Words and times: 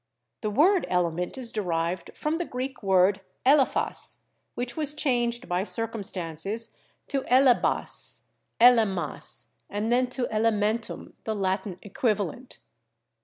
The 0.41 0.49
word 0.49 0.87
element 0.89 1.37
is 1.37 1.51
derived 1.51 2.09
from 2.17 2.39
the 2.39 2.45
Greek 2.45 2.81
word 2.81 3.21
'elephas/ 3.45 4.17
which 4.55 4.75
was 4.75 4.95
changed 4.95 5.47
by 5.47 5.63
circumstances 5.63 6.75
to 7.09 7.21
'elebas,' 7.31 8.23
'elemas,' 8.59 9.49
and 9.69 9.91
then 9.93 10.07
to 10.07 10.25
'elementum,' 10.33 11.13
the 11.23 11.35
Latin 11.35 11.77
equivalent. 11.83 12.57